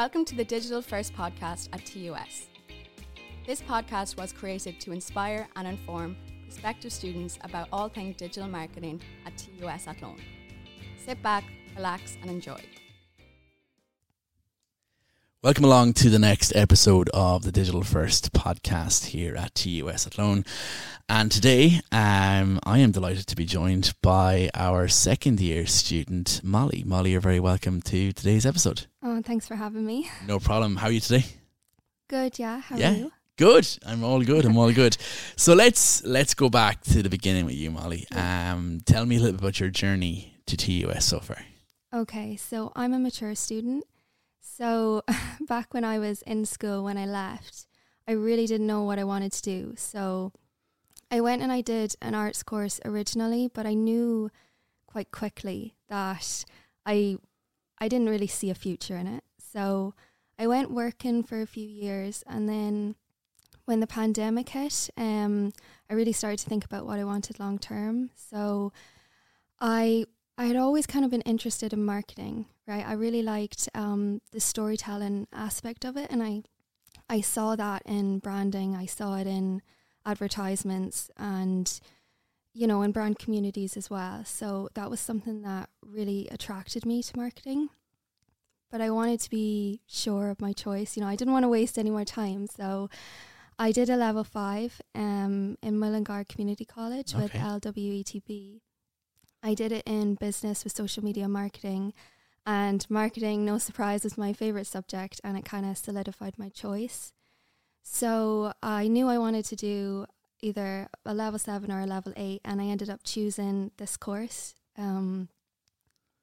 Welcome 0.00 0.24
to 0.24 0.34
the 0.34 0.46
Digital 0.46 0.80
First 0.80 1.12
podcast 1.12 1.68
at 1.74 1.84
TUS. 1.84 2.46
This 3.46 3.60
podcast 3.60 4.16
was 4.16 4.32
created 4.32 4.80
to 4.80 4.92
inspire 4.92 5.46
and 5.56 5.68
inform 5.68 6.16
prospective 6.46 6.90
students 6.90 7.38
about 7.42 7.68
all 7.70 7.90
things 7.90 8.16
digital 8.16 8.48
marketing 8.48 9.02
at 9.26 9.36
TUS 9.36 9.86
Athlone. 9.86 10.18
Sit 11.04 11.22
back, 11.22 11.44
relax, 11.76 12.16
and 12.22 12.30
enjoy. 12.30 12.62
Welcome 15.42 15.64
along 15.64 15.94
to 15.94 16.10
the 16.10 16.18
next 16.18 16.54
episode 16.54 17.08
of 17.14 17.44
the 17.44 17.52
Digital 17.52 17.82
First 17.82 18.32
podcast 18.34 19.06
here 19.06 19.34
at 19.36 19.54
TUS 19.54 20.06
Athlone. 20.06 20.44
And 21.08 21.32
today, 21.32 21.80
um, 21.90 22.60
I 22.64 22.78
am 22.80 22.90
delighted 22.92 23.26
to 23.28 23.36
be 23.36 23.46
joined 23.46 23.94
by 24.02 24.50
our 24.54 24.86
second 24.86 25.40
year 25.40 25.66
student, 25.66 26.42
Molly. 26.44 26.82
Molly, 26.86 27.12
you're 27.12 27.22
very 27.22 27.40
welcome 27.40 27.80
to 27.82 28.12
today's 28.12 28.44
episode. 28.44 28.86
Oh, 29.02 29.22
thanks 29.22 29.48
for 29.48 29.54
having 29.56 29.86
me. 29.86 30.10
No 30.26 30.38
problem. 30.40 30.76
How 30.76 30.88
are 30.88 30.92
you 30.92 31.00
today? 31.00 31.24
Good, 32.10 32.38
yeah. 32.38 32.60
How 32.60 32.76
Yeah. 32.76 32.92
are 32.92 32.96
you? 32.96 33.12
Good. 33.38 33.66
I'm 33.86 34.04
all 34.04 34.22
good. 34.22 34.44
I'm 34.44 34.58
all 34.58 34.72
good. 34.72 34.96
So 35.36 35.54
let's 35.54 36.04
let's 36.04 36.34
go 36.34 36.50
back 36.50 36.82
to 36.82 37.02
the 37.02 37.08
beginning 37.08 37.46
with 37.46 37.54
you, 37.54 37.70
Molly. 37.70 38.06
Um, 38.12 38.82
tell 38.84 39.06
me 39.06 39.16
a 39.16 39.20
little 39.20 39.32
bit 39.32 39.40
about 39.40 39.58
your 39.60 39.70
journey 39.70 40.34
to 40.44 40.54
TUS 40.58 41.06
so 41.06 41.18
far. 41.20 41.38
Okay, 41.94 42.36
so 42.36 42.72
I'm 42.76 42.92
a 42.92 42.98
mature 42.98 43.34
student. 43.34 43.84
So 44.40 45.02
back 45.48 45.72
when 45.74 45.84
I 45.84 45.98
was 45.98 46.22
in 46.22 46.44
school, 46.44 46.84
when 46.84 46.98
I 46.98 47.06
left, 47.06 47.66
I 48.08 48.12
really 48.12 48.46
didn't 48.46 48.66
know 48.66 48.82
what 48.82 48.98
I 48.98 49.04
wanted 49.04 49.32
to 49.32 49.42
do. 49.42 49.74
So 49.76 50.32
I 51.10 51.20
went 51.20 51.42
and 51.42 51.52
I 51.52 51.60
did 51.60 51.94
an 52.00 52.14
arts 52.14 52.42
course 52.42 52.80
originally, 52.84 53.48
but 53.52 53.66
I 53.66 53.74
knew 53.74 54.30
quite 54.86 55.10
quickly 55.10 55.74
that 55.88 56.44
I 56.84 57.18
I 57.78 57.88
didn't 57.88 58.10
really 58.10 58.26
see 58.26 58.50
a 58.50 58.54
future 58.54 58.96
in 58.96 59.06
it. 59.06 59.24
So 59.38 59.94
I 60.38 60.46
went 60.46 60.70
working 60.70 61.22
for 61.22 61.40
a 61.40 61.46
few 61.46 61.66
years 61.66 62.22
and 62.26 62.48
then 62.48 62.94
when 63.64 63.80
the 63.80 63.86
pandemic 63.86 64.48
hit, 64.50 64.90
um, 64.96 65.52
I 65.88 65.94
really 65.94 66.12
started 66.12 66.40
to 66.40 66.48
think 66.48 66.64
about 66.64 66.86
what 66.86 66.98
I 66.98 67.04
wanted 67.04 67.38
long 67.38 67.58
term. 67.58 68.10
So 68.14 68.72
I 69.60 70.06
I 70.40 70.46
had 70.46 70.56
always 70.56 70.86
kind 70.86 71.04
of 71.04 71.10
been 71.10 71.20
interested 71.20 71.74
in 71.74 71.84
marketing, 71.84 72.46
right? 72.66 72.86
I 72.86 72.94
really 72.94 73.22
liked 73.22 73.68
um, 73.74 74.22
the 74.32 74.40
storytelling 74.40 75.28
aspect 75.34 75.84
of 75.84 75.98
it, 75.98 76.10
and 76.10 76.22
I 76.22 76.44
I 77.10 77.20
saw 77.20 77.56
that 77.56 77.82
in 77.84 78.20
branding. 78.20 78.74
I 78.74 78.86
saw 78.86 79.16
it 79.16 79.26
in 79.26 79.60
advertisements, 80.06 81.10
and 81.18 81.70
you 82.54 82.66
know, 82.66 82.80
in 82.80 82.90
brand 82.90 83.18
communities 83.18 83.76
as 83.76 83.90
well. 83.90 84.24
So 84.24 84.70
that 84.72 84.88
was 84.88 84.98
something 84.98 85.42
that 85.42 85.68
really 85.84 86.26
attracted 86.30 86.86
me 86.86 87.02
to 87.02 87.16
marketing. 87.18 87.68
But 88.70 88.80
I 88.80 88.88
wanted 88.88 89.20
to 89.20 89.28
be 89.30 89.82
sure 89.86 90.30
of 90.30 90.40
my 90.40 90.54
choice. 90.54 90.96
You 90.96 91.02
know, 91.02 91.08
I 91.08 91.16
didn't 91.16 91.34
want 91.34 91.44
to 91.44 91.48
waste 91.50 91.76
any 91.78 91.90
more 91.90 92.06
time, 92.06 92.46
so. 92.46 92.88
I 93.62 93.72
did 93.72 93.90
a 93.90 93.96
level 93.96 94.24
five 94.24 94.80
um, 94.94 95.58
in 95.62 95.78
Mullingar 95.78 96.24
Community 96.24 96.64
College 96.64 97.12
with 97.14 97.34
Okay. 97.34 97.38
LWETB. 97.40 98.62
I 99.42 99.54
did 99.54 99.72
it 99.72 99.82
in 99.86 100.14
business 100.14 100.64
with 100.64 100.76
social 100.76 101.04
media 101.04 101.28
marketing, 101.28 101.92
and 102.46 102.86
marketing, 102.90 103.44
no 103.44 103.58
surprise, 103.58 104.04
was 104.04 104.18
my 104.18 104.32
favorite 104.32 104.66
subject, 104.66 105.20
and 105.22 105.36
it 105.36 105.44
kind 105.44 105.66
of 105.66 105.78
solidified 105.78 106.38
my 106.38 106.48
choice. 106.48 107.12
So 107.82 108.52
I 108.62 108.88
knew 108.88 109.08
I 109.08 109.18
wanted 109.18 109.44
to 109.46 109.56
do 109.56 110.06
either 110.42 110.88
a 111.04 111.14
level 111.14 111.38
seven 111.38 111.70
or 111.70 111.80
a 111.80 111.86
level 111.86 112.12
eight, 112.16 112.40
and 112.44 112.60
I 112.60 112.66
ended 112.66 112.90
up 112.90 113.00
choosing 113.04 113.70
this 113.76 113.96
course, 113.96 114.54
um, 114.76 115.28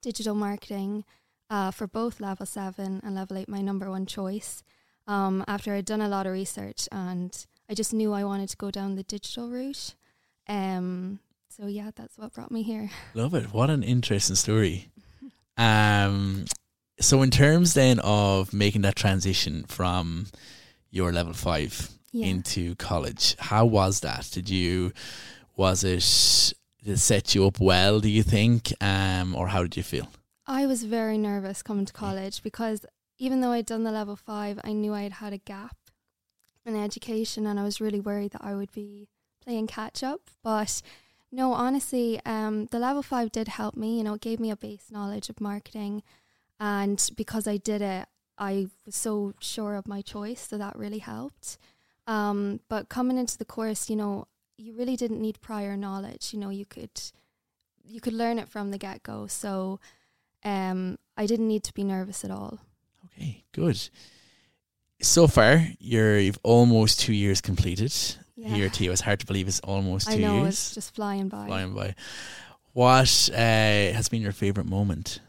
digital 0.01 0.35
marketing, 0.35 1.05
uh, 1.49 1.71
for 1.71 1.87
both 1.87 2.19
level 2.19 2.45
seven 2.45 2.99
and 3.03 3.15
level 3.15 3.37
eight, 3.37 3.49
my 3.49 3.61
number 3.61 3.89
one 3.89 4.05
choice. 4.05 4.63
Um, 5.07 5.45
after 5.47 5.73
I'd 5.73 5.85
done 5.85 6.01
a 6.01 6.09
lot 6.09 6.27
of 6.27 6.33
research, 6.33 6.87
and 6.91 7.45
I 7.69 7.73
just 7.73 7.93
knew 7.93 8.11
I 8.13 8.23
wanted 8.23 8.49
to 8.49 8.57
go 8.57 8.71
down 8.71 8.95
the 8.95 9.03
digital 9.03 9.49
route. 9.49 9.95
Um, 10.49 11.19
so 11.59 11.67
yeah, 11.67 11.91
that's 11.95 12.17
what 12.17 12.33
brought 12.33 12.51
me 12.51 12.61
here. 12.63 12.89
Love 13.13 13.33
it. 13.33 13.51
What 13.53 13.69
an 13.69 13.83
interesting 13.83 14.35
story. 14.35 14.89
Um, 15.57 16.45
so 16.99 17.21
in 17.21 17.31
terms 17.31 17.73
then 17.73 17.99
of 17.99 18.53
making 18.53 18.81
that 18.83 18.95
transition 18.95 19.63
from 19.67 20.27
your 20.91 21.11
level 21.11 21.33
five 21.33 21.89
Yeah. 22.11 22.27
into 22.27 22.75
college, 22.75 23.35
how 23.39 23.65
was 23.65 24.01
that? 24.01 24.29
Did 24.31 24.49
you 24.49 24.93
was 25.55 25.83
it 25.83 26.53
did 26.83 26.93
it 26.93 26.97
set 26.99 27.33
you 27.35 27.47
up 27.47 27.59
well? 27.59 27.99
Do 27.99 28.09
you 28.09 28.23
think, 28.23 28.71
um, 28.81 29.35
or 29.35 29.47
how 29.47 29.63
did 29.63 29.75
you 29.75 29.83
feel? 29.83 30.07
I 30.45 30.65
was 30.67 30.83
very 30.83 31.17
nervous 31.17 31.61
coming 31.63 31.85
to 31.85 31.93
college 31.93 32.41
because 32.43 32.85
even 33.17 33.41
though 33.41 33.51
I'd 33.51 33.65
done 33.65 33.83
the 33.83 33.91
level 33.91 34.15
five, 34.15 34.59
I 34.63 34.73
knew 34.73 34.93
I'd 34.93 35.13
had 35.13 35.33
a 35.33 35.37
gap 35.39 35.75
in 36.65 36.75
education 36.75 37.47
and 37.47 37.59
I 37.59 37.63
was 37.63 37.81
really 37.81 37.99
worried 37.99 38.31
that 38.31 38.43
I 38.43 38.53
would 38.55 38.71
be 38.71 39.09
playing 39.43 39.67
catch 39.67 40.03
up. 40.03 40.21
But 40.43 40.81
no, 41.31 41.53
honestly, 41.53 42.21
um, 42.25 42.67
the 42.67 42.79
level 42.79 43.01
five 43.01 43.31
did 43.31 43.47
help 43.49 43.75
me. 43.75 43.97
You 43.97 44.03
know, 44.03 44.13
it 44.13 44.21
gave 44.21 44.39
me 44.39 44.51
a 44.51 44.55
base 44.55 44.89
knowledge 44.89 45.29
of 45.29 45.41
marketing. 45.41 46.03
And 46.59 47.09
because 47.15 47.47
I 47.47 47.57
did 47.57 47.81
it, 47.81 48.07
I 48.37 48.67
was 48.85 48.95
so 48.95 49.33
sure 49.39 49.75
of 49.75 49.87
my 49.87 50.01
choice. 50.01 50.47
So 50.47 50.57
that 50.57 50.77
really 50.77 50.99
helped. 50.99 51.57
Um, 52.05 52.61
but 52.69 52.87
coming 52.87 53.17
into 53.17 53.37
the 53.37 53.45
course, 53.45 53.89
you 53.89 53.95
know, 53.95 54.27
you 54.57 54.73
really 54.73 54.95
didn't 54.95 55.21
need 55.21 55.41
prior 55.41 55.75
knowledge. 55.75 56.33
You 56.33 56.39
know, 56.39 56.49
you 56.49 56.65
could 56.65 57.01
you 57.83 58.01
could 58.01 58.13
learn 58.13 58.39
it 58.39 58.49
from 58.49 58.71
the 58.71 58.77
get 58.77 59.03
go. 59.03 59.27
So 59.27 59.79
um, 60.43 60.97
I 61.17 61.25
didn't 61.25 61.47
need 61.47 61.63
to 61.65 61.73
be 61.73 61.83
nervous 61.83 62.23
at 62.23 62.31
all. 62.31 62.59
Okay, 63.05 63.43
good. 63.51 63.89
So 65.01 65.27
far, 65.27 65.67
you're 65.79 66.17
you've 66.17 66.39
almost 66.43 67.01
two 67.01 67.13
years 67.13 67.41
completed 67.41 67.93
Yeah. 68.37 68.49
here 68.49 68.67
at 68.67 68.73
TU. 68.73 68.91
It's 68.91 69.01
hard 69.01 69.19
to 69.19 69.25
believe 69.25 69.47
it's 69.47 69.59
almost 69.61 70.07
two 70.07 70.13
I 70.13 70.17
know 70.17 70.41
years. 70.41 70.49
it's 70.49 70.75
just 70.75 70.95
flying 70.95 71.27
by. 71.27 71.47
flying 71.47 71.73
by. 71.73 71.95
What 72.73 73.29
uh, 73.33 73.35
has 73.37 74.07
been 74.09 74.21
your 74.21 74.31
favorite 74.31 74.67
moment? 74.67 75.19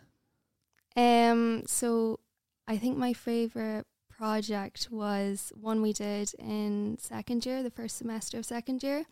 Um, 0.95 1.63
so 1.67 2.21
I 2.67 2.77
think 2.77 2.99
my 2.99 3.15
favorite 3.15 3.87
project 4.11 4.89
was 4.91 5.53
one 5.59 5.81
we 5.81 5.95
did 5.95 6.35
in 6.39 6.99
second 7.01 7.47
year, 7.47 7.63
the 7.63 7.71
first 7.71 7.97
semester 7.97 8.37
of 8.39 8.45
second 8.45 8.83
year. 8.83 9.07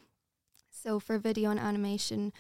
So 0.71 1.01
for 1.01 1.19
video 1.19 1.51
and 1.51 1.59
animation, 1.59 2.35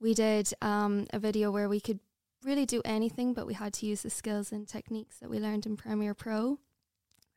we 0.00 0.14
did 0.14 0.52
um, 0.60 1.06
a 1.12 1.20
video 1.20 1.52
where 1.52 1.68
we 1.68 1.78
could 1.80 2.00
really 2.42 2.66
do 2.66 2.82
anything, 2.84 3.34
but 3.34 3.46
we 3.46 3.54
had 3.54 3.72
to 3.74 3.86
use 3.86 4.02
the 4.02 4.10
skills 4.10 4.50
and 4.50 4.66
techniques 4.66 5.18
that 5.18 5.30
we 5.30 5.38
learned 5.38 5.66
in 5.66 5.76
Premiere 5.76 6.14
Pro. 6.14 6.58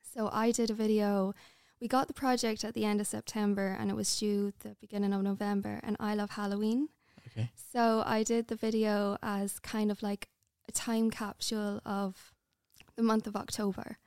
So 0.02 0.30
I 0.32 0.52
did 0.52 0.72
a 0.72 0.74
video. 0.74 1.34
We 1.82 1.88
got 1.88 2.08
the 2.08 2.14
project 2.14 2.64
at 2.64 2.76
the 2.76 2.86
end 2.86 3.02
of 3.02 3.08
September, 3.08 3.76
and 3.80 3.90
it 3.90 3.96
was 3.96 4.16
due 4.20 4.54
the 4.60 4.76
beginning 4.80 5.14
of 5.14 5.24
November. 5.24 5.80
And 5.84 5.98
I 6.00 6.14
love 6.14 6.32
Halloween. 6.32 6.90
Okay. 7.28 7.50
So 7.74 8.04
I 8.06 8.22
did 8.24 8.48
the 8.48 8.56
video 8.56 9.18
as 9.24 9.58
kind 9.60 9.90
of 9.92 10.04
like 10.04 10.30
a 10.70 10.72
time 10.72 11.10
capsule 11.10 11.82
of 11.84 12.32
the 12.96 13.04
month 13.04 13.26
of 13.26 13.36
October. 13.36 13.98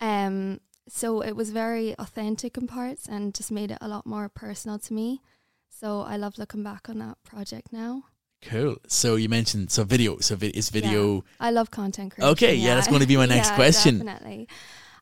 Um, 0.00 0.60
so 0.88 1.20
it 1.20 1.36
was 1.36 1.50
very 1.50 1.94
authentic 1.98 2.56
in 2.56 2.66
parts 2.66 3.06
and 3.06 3.34
just 3.34 3.50
made 3.52 3.70
it 3.70 3.78
a 3.82 3.88
lot 3.88 4.06
more 4.06 4.30
personal 4.30 4.78
to 4.78 4.94
me. 4.94 5.20
So 5.68 6.00
I 6.00 6.16
love 6.16 6.38
looking 6.38 6.62
back 6.62 6.88
on 6.88 6.98
that 7.00 7.22
project 7.24 7.72
now. 7.72 8.04
Cool. 8.40 8.76
So 8.86 9.16
you 9.16 9.28
mentioned 9.28 9.70
so 9.70 9.84
video. 9.84 10.18
So 10.20 10.36
vi- 10.36 10.50
is 10.50 10.70
video 10.70 11.24
I 11.40 11.50
love 11.50 11.70
content 11.70 12.14
creation. 12.14 12.32
Okay, 12.32 12.54
yeah, 12.54 12.76
that's 12.76 12.88
gonna 12.88 13.06
be 13.06 13.16
my 13.16 13.26
next 13.36 13.48
Yeah, 13.50 13.56
question. 13.56 13.98
Definitely. 13.98 14.48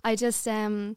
I 0.02 0.16
just 0.16 0.48
um 0.48 0.96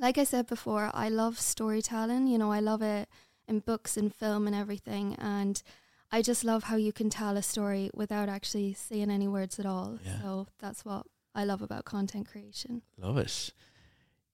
like 0.00 0.18
I 0.18 0.24
said 0.24 0.46
before, 0.46 0.90
I 0.92 1.08
love 1.08 1.38
storytelling. 1.38 2.26
You 2.26 2.38
know, 2.38 2.50
I 2.50 2.60
love 2.60 2.82
it 2.82 3.08
in 3.46 3.60
books 3.60 3.96
and 3.96 4.14
film 4.14 4.46
and 4.46 4.56
everything 4.56 5.14
and 5.16 5.62
I 6.12 6.22
just 6.22 6.44
love 6.44 6.64
how 6.64 6.76
you 6.76 6.92
can 6.92 7.08
tell 7.08 7.36
a 7.36 7.42
story 7.42 7.90
without 7.94 8.28
actually 8.28 8.72
saying 8.72 9.10
any 9.10 9.28
words 9.28 9.60
at 9.60 9.66
all. 9.66 9.98
Yeah. 10.04 10.20
So 10.20 10.46
that's 10.58 10.84
what 10.84 11.06
I 11.34 11.44
love 11.44 11.62
about 11.62 11.84
content 11.84 12.28
creation. 12.28 12.82
love 12.98 13.16
it. 13.16 13.52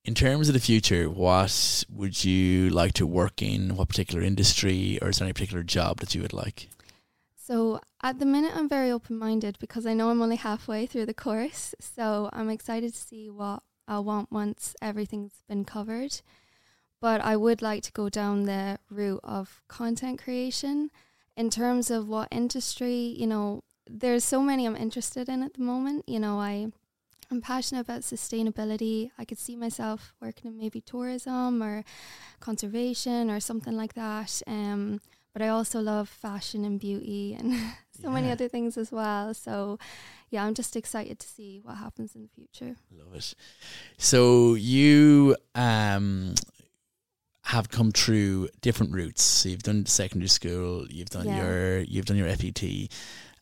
In 0.05 0.15
terms 0.15 0.49
of 0.49 0.55
the 0.55 0.61
future, 0.61 1.11
what 1.11 1.85
would 1.91 2.25
you 2.25 2.71
like 2.71 2.95
to 2.95 3.07
work 3.07 3.43
in? 3.43 3.77
What 3.77 3.89
particular 3.89 4.23
industry, 4.23 4.99
or 5.03 5.11
is 5.11 5.19
there 5.19 5.27
any 5.27 5.33
particular 5.33 5.65
job 5.65 5.99
that 5.99 6.15
you 6.15 6.23
would 6.23 6.33
like? 6.33 6.69
So 7.37 7.81
at 8.03 8.19
the 8.19 8.25
minute, 8.25 8.53
I'm 8.55 8.69
very 8.69 8.91
open 8.91 9.19
minded 9.19 9.59
because 9.59 9.85
I 9.85 9.95
know 9.95 10.11
I'm 10.11 10.23
only 10.23 10.37
halfway 10.37 10.87
through 10.87 11.07
the 11.07 11.15
course. 11.15 11.75
So 11.81 12.31
I'm 12.33 12.49
excited 12.49 12.95
to 12.95 12.99
see 12.99 13.29
what 13.29 13.63
I'll 13.89 14.05
want 14.05 14.33
once 14.33 14.75
everything's 14.83 15.43
been 15.49 15.65
covered. 15.65 16.21
But 17.01 17.21
I 17.21 17.37
would 17.37 17.63
like 17.63 17.83
to 17.85 17.93
go 17.93 18.09
down 18.09 18.45
the 18.45 18.79
route 18.91 19.21
of 19.23 19.61
content 19.69 20.23
creation. 20.23 20.91
In 21.37 21.51
terms 21.51 21.91
of 21.91 22.09
what 22.09 22.29
industry, 22.31 23.15
you 23.17 23.27
know, 23.27 23.63
there's 23.89 24.25
so 24.25 24.41
many 24.41 24.67
I'm 24.67 24.77
interested 24.77 25.29
in 25.29 25.43
at 25.43 25.55
the 25.55 25.63
moment. 25.63 26.05
You 26.09 26.19
know, 26.21 26.41
I 26.41 26.69
I'm 27.31 27.41
passionate 27.41 27.81
about 27.81 28.03
sustainability. 28.03 29.11
I 29.19 29.25
could 29.25 29.39
see 29.39 29.57
myself 29.57 30.15
working 30.21 30.51
in 30.51 30.59
maybe 30.59 30.81
tourism 30.81 31.63
or 31.63 31.85
conservation 32.41 33.31
or 33.31 33.41
something 33.41 33.77
like 33.77 33.95
that. 33.95 34.43
Um, 34.47 35.01
but 35.33 35.43
I 35.43 35.49
also 35.49 35.81
love 35.81 36.09
fashion 36.09 36.65
and 36.65 36.79
beauty 36.81 37.37
and 37.39 37.53
so 38.03 38.11
many 38.11 38.31
other 38.31 38.49
things 38.49 38.77
as 38.77 38.91
well. 38.93 39.35
So, 39.35 39.79
yeah, 40.31 40.45
I'm 40.45 40.55
just 40.55 40.77
excited 40.77 41.19
to 41.19 41.27
see 41.27 41.61
what 41.63 41.77
happens 41.77 42.15
in 42.15 42.23
the 42.23 42.29
future. 42.29 42.77
Love 42.91 43.15
it. 43.15 43.35
So 43.99 44.55
you 44.55 45.37
um 45.55 46.35
have 47.45 47.69
come 47.71 47.93
through 47.93 48.49
different 48.61 48.93
routes. 48.93 49.23
So 49.23 49.49
you've 49.49 49.63
done 49.63 49.87
secondary 49.87 50.29
school, 50.29 50.87
you've 50.91 51.11
done 51.11 51.27
Yeah. 51.27 51.43
your 51.43 51.79
you've 51.81 52.07
done 52.07 52.17
your 52.17 52.29
FET. 52.29 52.89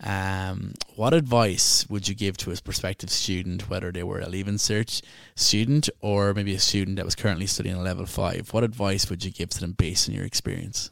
Um, 0.03 0.75
what 0.97 1.15
advice 1.15 1.87
would 1.89 2.09
you 2.09 2.15
give 2.15 2.37
to 2.39 2.51
a 2.51 2.57
prospective 2.57 3.09
student, 3.11 3.71
whether 3.71 3.91
they 3.91 4.03
were 4.03 4.21
a 4.21 4.29
leaving 4.29 4.57
cert 4.57 5.01
student 5.37 5.89
or 6.01 6.35
maybe 6.35 6.53
a 6.55 6.59
student 6.59 6.97
that 6.97 7.05
was 7.07 7.15
currently 7.15 7.47
studying 7.47 7.77
a 7.77 7.81
level 7.83 8.05
five? 8.05 8.53
What 8.53 8.65
advice 8.65 9.09
would 9.09 9.25
you 9.25 9.31
give 9.31 9.49
to 9.51 9.61
them 9.61 9.73
based 9.73 10.09
on 10.09 10.15
your 10.15 10.25
experience? 10.27 10.91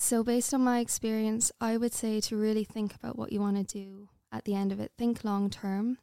So, 0.00 0.22
based 0.22 0.54
on 0.54 0.62
my 0.62 0.78
experience, 0.80 1.50
I 1.60 1.76
would 1.76 1.92
say 1.92 2.20
to 2.22 2.36
really 2.36 2.64
think 2.64 2.94
about 2.94 3.18
what 3.18 3.32
you 3.32 3.40
want 3.40 3.56
to 3.56 3.64
do 3.64 4.08
at 4.30 4.44
the 4.44 4.54
end 4.54 4.72
of 4.72 4.80
it. 4.80 4.92
Think 4.96 5.24
long 5.24 5.50
term. 5.50 5.98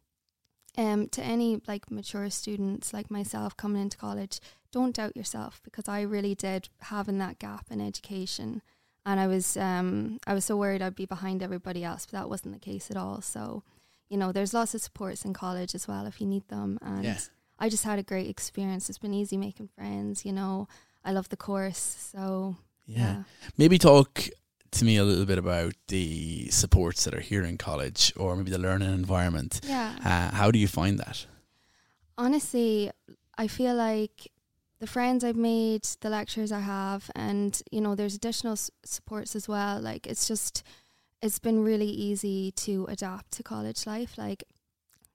Um, 0.77 1.07
to 1.09 1.23
any 1.23 1.61
like 1.67 1.89
mature 1.89 2.29
students 2.29 2.93
like 2.93 3.09
myself 3.09 3.55
coming 3.55 3.81
into 3.81 3.97
college, 3.97 4.41
don't 4.73 4.93
doubt 4.93 5.15
yourself 5.15 5.61
because 5.63 5.87
I 5.87 6.01
really 6.01 6.35
did 6.35 6.67
having 6.81 7.17
that 7.19 7.39
gap 7.39 7.67
in 7.71 7.79
education, 7.79 8.61
and 9.05 9.17
I 9.17 9.27
was 9.27 9.55
um 9.55 10.19
I 10.27 10.33
was 10.33 10.43
so 10.43 10.57
worried 10.57 10.81
I'd 10.81 10.95
be 10.95 11.05
behind 11.05 11.41
everybody 11.41 11.83
else, 11.85 12.05
but 12.05 12.17
that 12.19 12.29
wasn't 12.29 12.53
the 12.55 12.59
case 12.59 12.91
at 12.91 12.97
all. 12.97 13.21
So, 13.21 13.63
you 14.09 14.17
know, 14.17 14.33
there's 14.33 14.53
lots 14.53 14.75
of 14.75 14.81
supports 14.81 15.23
in 15.23 15.33
college 15.33 15.73
as 15.73 15.87
well 15.87 16.05
if 16.05 16.19
you 16.19 16.27
need 16.27 16.47
them, 16.49 16.77
and 16.81 17.05
Yeah. 17.05 17.19
I 17.57 17.69
just 17.69 17.85
had 17.85 17.99
a 17.99 18.03
great 18.03 18.27
experience. 18.27 18.89
It's 18.89 18.99
been 18.99 19.13
easy 19.13 19.37
making 19.37 19.69
friends. 19.69 20.25
You 20.25 20.33
know, 20.33 20.67
I 21.05 21.13
love 21.13 21.29
the 21.29 21.37
course, 21.37 21.79
so 22.11 22.57
yeah. 22.85 23.23
Maybe 23.57 23.77
talk 23.77 24.27
to 24.71 24.85
me 24.85 24.97
a 24.97 25.03
little 25.03 25.25
bit 25.25 25.37
about 25.37 25.73
the 25.87 26.49
supports 26.49 27.05
that 27.05 27.13
are 27.13 27.21
here 27.21 27.43
in 27.43 27.57
college 27.57 28.11
or 28.17 28.35
maybe 28.35 28.51
the 28.51 28.57
learning 28.57 28.93
environment. 28.93 29.61
Yeah. 29.63 29.95
Uh, 30.03 30.35
how 30.35 30.51
do 30.51 30.59
you 30.59 30.67
find 30.67 30.99
that? 30.99 31.25
Honestly, 32.17 32.91
I 33.37 33.47
feel 33.47 33.75
like 33.75 34.31
the 34.79 34.87
friends 34.87 35.23
I've 35.23 35.35
made, 35.35 35.83
the 36.01 36.09
lectures 36.09 36.51
I 36.51 36.59
have, 36.59 37.09
and 37.15 37.61
you 37.71 37.81
know, 37.81 37.95
there's 37.95 38.15
additional 38.15 38.53
s- 38.53 38.71
supports 38.83 39.35
as 39.35 39.47
well. 39.47 39.79
Like 39.81 40.07
it's 40.07 40.27
just, 40.27 40.63
it's 41.21 41.39
been 41.39 41.63
really 41.63 41.87
easy 41.87 42.51
to 42.51 42.85
adapt 42.89 43.31
to 43.31 43.43
college 43.43 43.85
life. 43.87 44.17
Like 44.17 44.43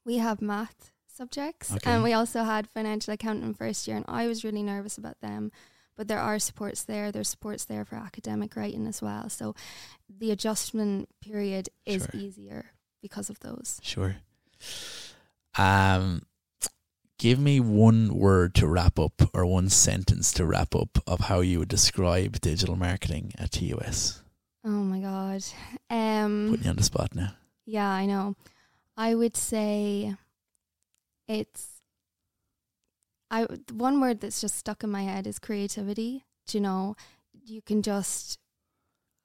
we 0.04 0.18
have 0.18 0.40
math 0.42 0.92
subjects, 1.06 1.72
Okay. 1.72 1.90
and 1.90 2.02
we 2.02 2.12
also 2.14 2.44
had 2.44 2.66
financial 2.68 3.12
accounting 3.14 3.52
first 3.54 3.86
year, 3.86 3.96
and 3.96 4.06
I 4.08 4.26
was 4.26 4.44
really 4.44 4.62
nervous 4.62 4.96
about 4.98 5.20
them. 5.20 5.52
But 6.00 6.08
there 6.08 6.18
are 6.18 6.38
supports 6.38 6.82
there. 6.82 7.12
There's 7.12 7.28
supports 7.28 7.66
there 7.66 7.84
for 7.84 7.96
academic 7.96 8.56
writing 8.56 8.86
as 8.86 9.02
well. 9.02 9.28
So 9.28 9.54
the 10.08 10.30
adjustment 10.30 11.10
period 11.20 11.68
is 11.84 12.04
Sure. 12.10 12.18
easier 12.18 12.70
because 13.02 13.28
of 13.28 13.38
those. 13.40 13.78
Sure. 13.82 14.16
Um, 15.58 16.22
give 17.18 17.38
me 17.38 17.60
one 17.60 18.14
word 18.16 18.54
to 18.54 18.66
wrap 18.66 18.98
up 18.98 19.20
or 19.34 19.44
one 19.44 19.68
sentence 19.68 20.32
to 20.32 20.46
wrap 20.46 20.74
up 20.74 20.96
of 21.06 21.20
how 21.20 21.40
you 21.40 21.58
would 21.58 21.68
describe 21.68 22.40
digital 22.40 22.76
marketing 22.76 23.34
at 23.36 23.50
TUS. 23.52 24.22
Oh 24.64 24.70
my 24.70 25.00
god. 25.00 25.44
Um 25.90 26.48
Putting 26.52 26.64
you 26.64 26.70
on 26.70 26.76
the 26.76 26.82
spot 26.82 27.14
now. 27.14 27.34
Yeah, 27.66 27.90
I 27.90 28.06
know. 28.06 28.36
I 28.96 29.14
would 29.14 29.36
say 29.36 30.16
it's 31.28 31.79
I 33.30 33.46
one 33.72 34.00
word 34.00 34.20
that's 34.20 34.40
just 34.40 34.56
stuck 34.56 34.82
in 34.82 34.90
my 34.90 35.02
head 35.02 35.26
is 35.26 35.38
creativity. 35.38 36.24
Do 36.46 36.58
you 36.58 36.62
know, 36.62 36.96
you 37.32 37.62
can 37.62 37.82
just 37.82 38.38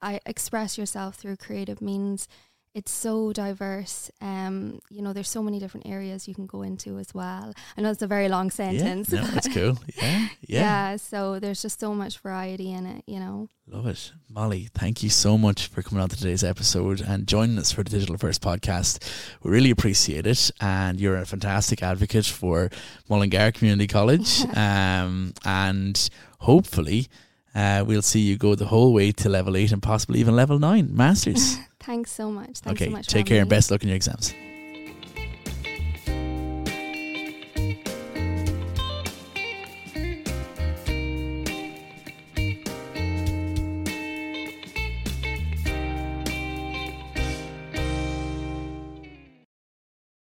I 0.02 0.20
express 0.26 0.78
yourself 0.78 1.16
through 1.16 1.38
creative 1.38 1.82
means. 1.82 2.28
It's 2.76 2.92
so 2.92 3.32
diverse. 3.32 4.12
Um, 4.20 4.82
you 4.90 5.02
know, 5.02 5.14
there's 5.14 5.30
so 5.30 5.42
many 5.42 5.60
different 5.60 5.88
areas 5.88 6.28
you 6.28 6.36
can 6.36 6.46
go 6.46 6.62
into 6.62 7.00
as 7.00 7.14
well. 7.14 7.54
I 7.78 7.82
know 7.82 7.90
it's 7.90 8.02
a 8.02 8.08
very 8.08 8.28
long 8.28 8.52
sentence. 8.52 9.14
Yeah, 9.14 9.22
no, 9.22 9.28
that's 9.28 9.48
cool. 9.48 9.78
Yeah, 9.96 10.28
yeah, 10.42 10.60
yeah, 10.60 10.96
so 10.98 11.40
there's 11.40 11.62
just 11.62 11.80
so 11.80 11.96
much 11.96 12.20
variety 12.20 12.74
in 12.74 12.86
it, 12.86 13.06
you 13.08 13.18
know. 13.18 13.48
Love 13.66 13.88
it. 13.88 14.12
Molly, 14.30 14.68
thank 14.74 15.02
you 15.04 15.10
so 15.10 15.38
much 15.38 15.68
for 15.68 15.82
coming 15.82 16.04
on 16.04 16.10
to 16.10 16.18
today's 16.18 16.44
episode 16.44 17.00
and 17.00 17.28
joining 17.28 17.58
us 17.58 17.72
for 17.72 17.82
the 17.82 17.90
Digital 17.90 18.18
First 18.18 18.42
podcast. 18.42 19.00
We 19.42 19.52
really 19.52 19.72
appreciate 19.72 20.28
it. 20.28 20.52
And 20.60 21.00
you're 21.00 21.16
a 21.16 21.26
fantastic 21.26 21.82
advocate 21.82 22.26
for 22.26 22.70
Mullingar 23.08 23.54
Community 23.54 23.88
College. 23.88 24.42
um, 24.58 25.34
and 25.46 26.10
hopefully, 26.40 27.08
uh, 27.56 27.86
we'll 27.88 28.02
see 28.02 28.20
you 28.20 28.38
go 28.38 28.54
the 28.54 28.66
whole 28.66 28.92
way 28.92 29.14
to 29.14 29.30
level 29.30 29.56
eight 29.56 29.72
and 29.72 29.82
possibly 29.82 30.20
even 30.20 30.36
level 30.36 30.60
nine, 30.60 30.94
masters. 30.94 31.58
Thanks 31.86 32.12
so 32.12 32.32
much. 32.32 32.60
Thanks 32.60 32.82
okay, 32.82 32.86
so 32.86 32.92
much. 32.92 33.08
take 33.08 33.28
care 33.28 33.42
and 33.42 33.50
me. 33.50 33.56
best 33.56 33.70
luck 33.70 33.84
in 33.84 33.90
your 33.90 33.96
exams. 33.96 34.34